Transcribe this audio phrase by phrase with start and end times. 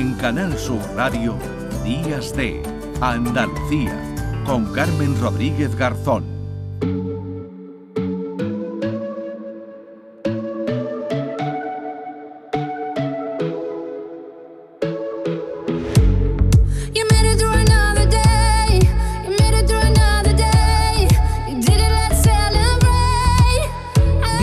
[0.00, 1.36] En Canal Sur Radio,
[1.84, 2.62] Días de
[3.02, 3.92] Andalucía,
[4.46, 6.39] con Carmen Rodríguez Garzón.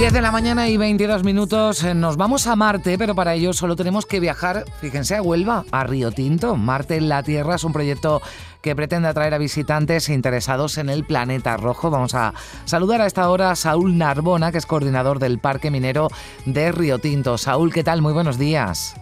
[0.08, 1.84] 10 de la mañana y 22 minutos.
[1.84, 5.66] Eh, nos vamos a Marte, pero para ello solo tenemos que viajar, fíjense, a Huelva,
[5.70, 6.56] a Río Tinto.
[6.56, 8.22] Marte en la Tierra es un proyecto
[8.62, 11.90] que pretende atraer a visitantes interesados en el planeta rojo.
[11.90, 12.34] Vamos a
[12.64, 16.08] saludar a esta hora a Saúl Narbona, que es coordinador del Parque Minero
[16.46, 17.38] de Río Tinto.
[17.38, 18.02] Saúl, ¿qué tal?
[18.02, 18.96] Muy buenos días.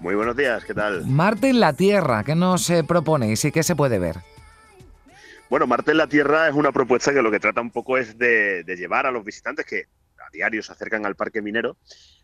[0.00, 1.04] Muy buenos días, ¿qué tal?
[1.04, 4.16] Marte en la Tierra, ¿qué nos eh, proponéis y qué se puede ver?
[5.50, 8.16] Bueno, Marte en la Tierra es una propuesta que lo que trata un poco es
[8.16, 9.97] de llevar a los visitantes que
[10.32, 11.76] diarios se acercan al parque minero,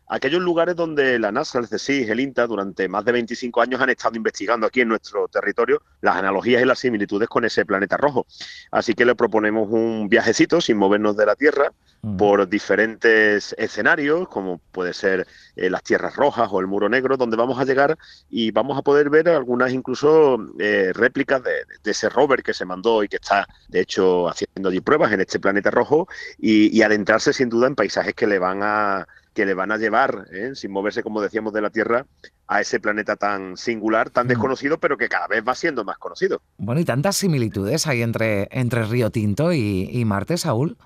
[0.09, 3.91] aquellos lugares donde la NASA, el CSIC, el INTA, durante más de 25 años han
[3.91, 8.27] estado investigando aquí en nuestro territorio las analogías y las similitudes con ese planeta rojo.
[8.71, 11.73] Así que le proponemos un viajecito sin movernos de la Tierra
[12.19, 17.37] por diferentes escenarios, como puede ser eh, las tierras rojas o el muro negro, donde
[17.37, 17.97] vamos a llegar
[18.29, 23.03] y vamos a poder ver algunas incluso eh, réplicas de, ese rover que se mandó
[23.03, 26.07] y que está, de hecho, haciendo allí pruebas en este planeta rojo
[26.39, 30.29] y, adentrarse sin duda en paisajes que le van a que le van a llevar,
[30.33, 30.53] ¿eh?
[30.55, 32.07] sin moverse, como decíamos, de la Tierra,
[32.47, 36.41] a ese planeta tan singular, tan desconocido, pero que cada vez va siendo más conocido.
[36.57, 40.77] Bueno, y tantas similitudes hay entre, entre Río Tinto y, y Marte, Saúl.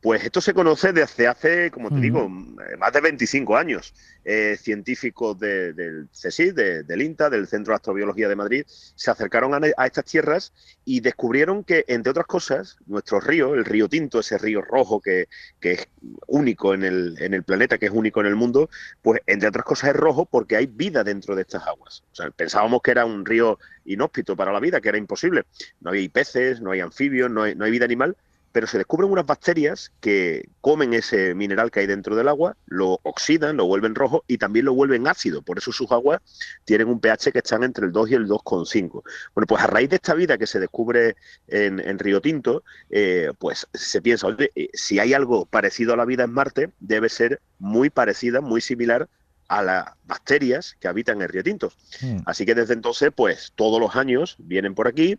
[0.00, 3.94] Pues esto se conoce desde hace, como te digo, más de 25 años.
[4.24, 9.84] Eh, científicos del CSIC, del INTA, del Centro de Astrobiología de Madrid, se acercaron a,
[9.84, 10.52] estas tierras
[10.84, 15.26] y descubrieron que, entre otras cosas, nuestro río, el río Tinto, ese río rojo que,
[15.60, 15.88] es
[16.28, 18.70] único en el, en el, planeta, que es único en el mundo,
[19.02, 22.04] pues entre otras cosas es rojo porque hay vida dentro de estas aguas.
[22.12, 25.46] O sea, pensábamos que era un río inhóspito para la vida, que era imposible.
[25.80, 28.16] No hay peces, no hay anfibios, no hay vida animal,
[28.52, 33.00] pero se descubren unas bacterias que comen ese mineral que hay dentro del agua, lo
[33.02, 35.42] oxidan, lo vuelven rojo y también lo vuelven ácido.
[35.42, 36.20] Por eso sus aguas
[36.64, 39.02] tienen un pH que están entre el 2 y el 2,5.
[39.34, 41.16] Bueno, pues a raíz de esta vida que se descubre
[41.48, 46.04] en, Río Tinto, eh, pues se piensa, oye, eh, si hay algo parecido a la
[46.04, 49.08] vida en Marte, debe ser muy parecida, muy similar
[49.48, 51.72] a las bacterias que habitan en Río Tinto.
[52.00, 52.18] Hmm.
[52.26, 55.18] Así que desde entonces, pues todos los años vienen por aquí,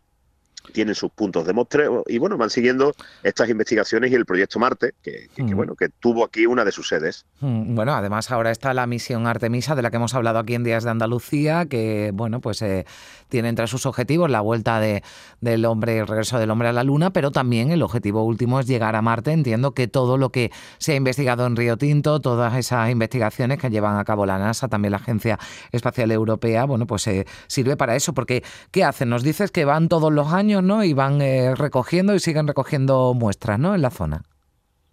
[0.72, 4.94] tienen sus puntos de muestreo y bueno, van siguiendo estas investigaciones y el proyecto Marte,
[5.04, 5.56] que, mm.
[5.56, 7.26] bueno, que tuvo aquí una de sus sedes.
[7.42, 10.64] Mm, bueno, además ahora está la misión Artemisa, de la que hemos hablado aquí en
[10.64, 12.86] Días de Andalucía, que bueno, pues eh,
[13.30, 15.04] tiene entre sus objetivos la vuelta de,
[15.42, 18.68] del hombre, el regreso del hombre a la Luna, pero también el objetivo último es
[18.68, 19.32] llegar a Marte.
[19.32, 23.70] Entiendo que todo lo que se ha investigado en Río Tinto, todas esas investigaciones que
[23.70, 25.40] llevan a cabo la NASA, también la Agencia
[25.72, 29.10] Espacial Europea, bueno, pues eh, sirve para eso, porque ¿qué hacen?
[29.10, 30.84] Nos dices que van todos los años ¿no?
[30.84, 33.74] Y van eh, recogiendo y siguen recogiendo muestras, ¿no?
[33.74, 34.24] En la zona.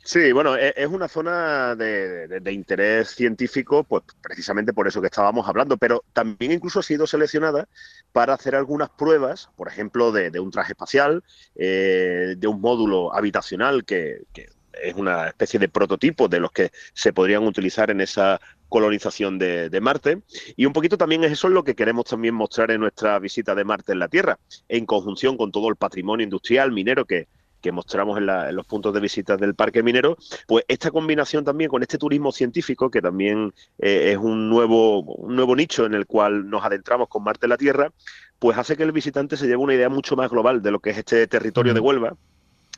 [0.03, 5.47] Sí, bueno, e, es una zona de, interés científico, pues precisamente por eso que estábamos
[5.47, 7.69] hablando, pero también incluso ha sido seleccionada
[8.13, 11.23] para hacer algunas pruebas, por ejemplo, de, un traje espacial,
[11.55, 14.49] eh, de un módulo habitacional que, que
[14.83, 18.41] es una especie de prototipo de los que se podrían utilizar en esa
[18.71, 20.23] colonización de, Marte.
[20.57, 23.65] Y un poquito también es eso lo que queremos también mostrar en nuestra visita de
[23.65, 24.39] Marte en la Tierra,
[24.69, 27.29] en conjunción con todo el patrimonio industrial minero que,
[27.73, 28.27] mostramos en,
[28.57, 30.17] los puntos de visita del parque minero,
[30.47, 35.37] pues esta combinación también con este turismo científico, que también eh, es un nuevo, un
[35.37, 37.93] nuevo nicho en el cual nos adentramos con Marte en la Tierra,
[38.39, 40.91] pues hace que el visitante se lleve una idea mucho más global de lo que
[40.91, 41.85] es este territorio de mm.
[41.85, 42.17] Huelva,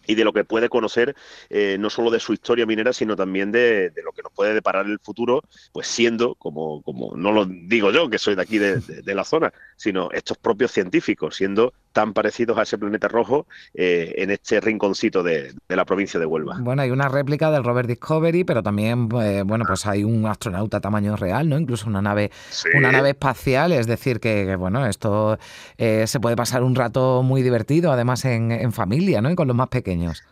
[0.06, 1.14] y de lo que puede conocer
[1.50, 4.86] eh, no solo de su historia minera, sino también de, lo que nos puede deparar
[4.86, 5.42] el futuro,
[5.72, 9.24] pues siendo, como, como no lo digo yo, que soy de aquí de, de la
[9.24, 14.60] zona, sino estos propios científicos, siendo tan parecidos a ese planeta rojo eh, en este
[14.60, 16.56] rinconcito de, la provincia de Huelva.
[16.60, 20.78] Bueno, hay una réplica del rover Discovery, pero también, eh, bueno, pues hay un astronauta
[20.78, 21.58] a tamaño real, ¿no?
[21.58, 22.30] Incluso una nave,
[22.76, 25.38] una nave espacial, es decir, que, bueno, esto
[25.76, 29.30] eh, se puede pasar un rato muy divertido, además en, en familia, ¿no?
[29.30, 30.22] Y con los más pequeños.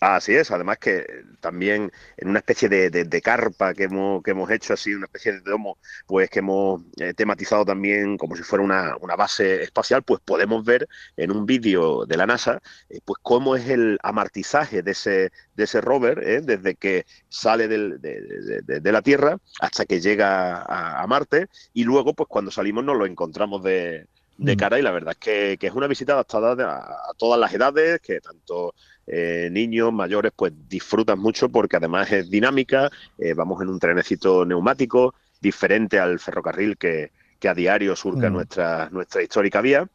[0.00, 1.06] Así es, además que
[1.40, 5.40] también en una especie de, carpa que hemos, que hemos hecho así, una especie de
[5.40, 10.62] domo, pues que hemos eh, tematizado también como si fuera una, base espacial, pues podemos
[10.66, 12.60] ver en un vídeo de la NASA,
[12.90, 17.66] eh, pues cómo es el amartizaje de ese, de ese rover, eh, desde que sale
[17.66, 23.06] de, la Tierra hasta que llega a, Marte, y luego pues cuando salimos nos lo
[23.06, 24.06] encontramos de,
[24.38, 24.56] mm.
[24.56, 28.00] cara y la verdad es que, es una visita adaptada a, a todas las edades,
[28.00, 28.74] que tanto
[29.06, 34.44] eh, niños, mayores, pues disfrutan mucho porque además es dinámica, eh, vamos en un trenecito
[34.44, 38.32] neumático, diferente al ferrocarril que, que a diario surca mm.
[38.32, 39.88] nuestra, nuestra histórica vía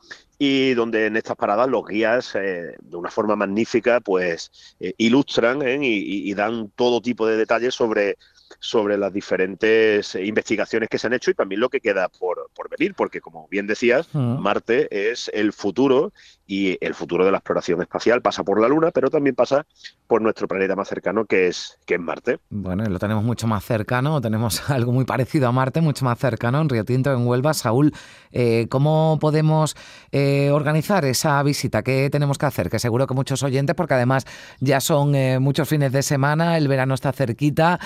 [0.44, 5.62] y donde en estas paradas los guías eh, de una forma magnífica pues eh, ilustran
[5.62, 5.78] ¿eh?
[5.82, 8.18] y, dan todo tipo de detalles sobre,
[8.60, 12.70] sobre las diferentes investigaciones que se han hecho y también lo que queda por, por
[12.70, 14.40] venir, porque como bien decías, mm.
[14.40, 16.14] Marte es el futuro
[16.52, 19.66] y el futuro de la exploración espacial pasa por la Luna, pero también pasa
[20.06, 22.40] por nuestro planeta más cercano, que es, que es Marte.
[22.50, 26.60] Bueno, lo tenemos mucho más cercano, tenemos algo muy parecido a Marte, mucho más cercano,
[26.60, 27.54] en Río Tinto, en Huelva.
[27.54, 27.94] Saúl,
[28.34, 29.78] eh, ¿cómo podemos
[30.12, 31.84] eh, organizar esa visita?
[31.84, 32.70] ¿Qué tenemos que hacer?
[32.70, 34.26] Que seguro que muchos oyentes, porque además
[34.60, 37.80] ya son eh, muchos fines de semana, el verano está cerquita,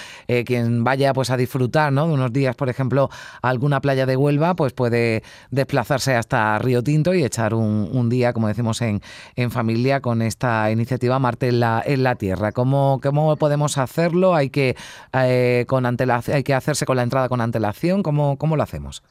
[0.55, 2.07] quien vaya pues a disfrutar ¿no?
[2.07, 3.09] de unos días, por ejemplo,
[3.41, 8.09] a alguna playa de Huelva, pues puede desplazarse hasta Río Tinto y echar un, un
[8.09, 9.01] día, como decimos en,
[9.35, 12.51] en familia con esta iniciativa Marte en la, en la Tierra.
[12.51, 14.35] ¿Cómo, ¿Cómo podemos hacerlo?
[14.35, 14.75] ¿Hay que,
[15.13, 18.01] eh, con ¿Hay que hacerse con la entrada con antelación?
[18.03, 19.03] ¿Cómo, cómo lo hacemos?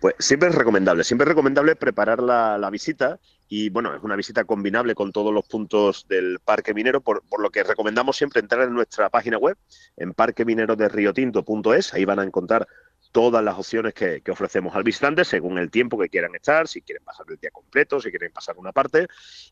[0.00, 4.44] Pues siempre es recomendable, siempre es recomendable preparar la, visita y bueno, es una visita
[4.44, 8.62] combinable con todos los puntos del Parque Minero, por, por, lo que recomendamos siempre entrar
[8.62, 9.58] en nuestra página web,
[9.98, 12.66] en parquemineroderriotinto.es, ahí van a encontrar
[13.12, 17.04] todas las opciones que, ofrecemos al visitante según el tiempo que quieran estar, si quieren
[17.04, 19.08] pasar el día completo, si quieren pasar una parte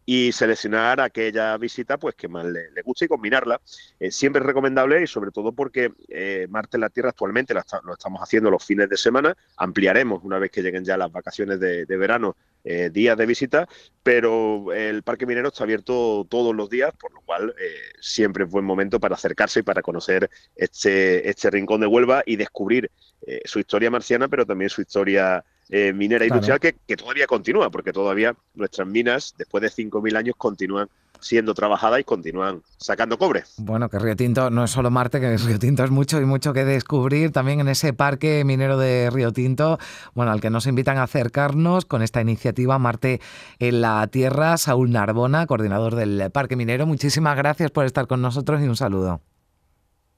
[0.07, 3.61] y seleccionar aquella visita pues que más le, guste y combinarla.
[3.99, 7.61] Eh, siempre es recomendable y sobre todo porque eh, Marte en la Tierra actualmente lo,
[7.61, 11.85] estamos haciendo los fines de semana, ampliaremos una vez que lleguen ya las vacaciones de,
[11.99, 12.37] verano
[12.71, 13.69] eh, días de visita,
[14.03, 17.55] pero el Parque Minero está abierto todos los días, por lo cual
[18.01, 22.37] siempre es buen momento para acercarse y para conocer este, este rincón de Huelva y
[22.37, 22.91] descubrir
[23.27, 27.69] eh, su historia marciana, pero también su historia eh, minera y industrial, que, todavía continúa,
[27.69, 30.89] porque todavía nuestras minas, después de 5.000 años, continúan
[31.21, 33.45] siendo trabajadas y continúan sacando cobre.
[33.59, 36.53] Bueno, que Río Tinto no es solo Marte, que Río Tinto es mucho y mucho
[36.53, 39.79] que descubrir también en ese parque minero de Río Tinto,
[40.15, 43.21] bueno, al que nos invitan a acercarnos con esta iniciativa Marte
[43.59, 44.57] en la Tierra.
[44.57, 49.21] Saúl Narbona, coordinador del Parque Minero, muchísimas gracias por estar con nosotros y un saludo.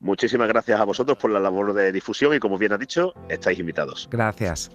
[0.00, 3.58] Muchísimas gracias a vosotros por la labor de difusión y como bien ha dicho, estáis
[3.58, 4.08] invitados.
[4.11, 4.70] Gracias.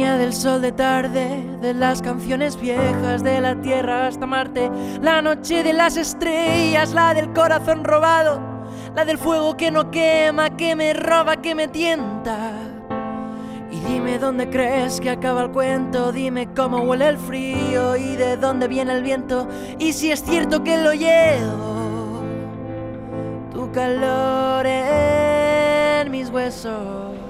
[0.00, 4.70] Del sol de tarde, de las canciones viejas de la tierra hasta Marte,
[5.02, 8.40] la noche de las estrellas, la del corazón robado,
[8.94, 12.52] la del fuego que no quema, que me roba, que me tienta
[13.70, 18.38] y dime dónde crees que acaba el cuento, dime cómo huele el frío y de
[18.38, 19.46] dónde viene el viento
[19.78, 22.22] y si es cierto que lo llevo,
[23.52, 27.29] tu calor en mis huesos.